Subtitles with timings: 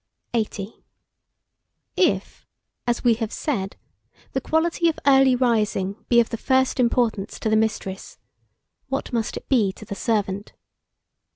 [0.33, 0.83] 80.
[1.95, 2.47] IF,
[2.87, 3.77] AS WE HAVE SAID
[4.13, 8.17] (3), THE QUALITY OF EARLY RISING be of the first importance to the mistress,
[8.87, 10.53] what must it be to the servant!